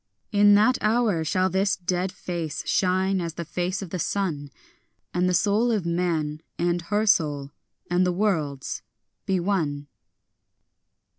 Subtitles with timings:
[0.31, 4.49] In that hour shall this dead face shine as the face of the sun,
[5.13, 7.51] And the soul of man and her soul
[7.87, 8.81] and the world's
[9.27, 9.85] be one.